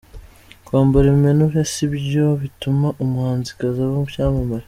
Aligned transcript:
Kwambara 0.65 1.05
impenure 1.13 1.59
si 1.73 1.83
byo 1.93 2.25
bituma 2.41 2.87
umuhanzikazi 3.03 3.79
aba 3.83 3.97
icyamamare 4.07 4.59